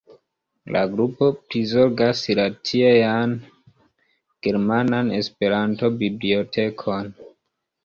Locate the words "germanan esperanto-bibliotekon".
4.49-7.17